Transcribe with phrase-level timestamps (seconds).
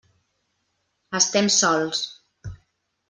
[1.19, 2.03] Estem sols.